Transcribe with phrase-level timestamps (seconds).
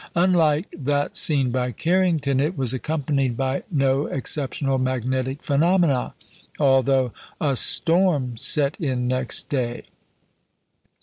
[0.15, 6.15] Unlike that seen by Carrington, it was accompanied by no exceptional magnetic phenomena,
[6.57, 9.83] although a "storm" set in next day.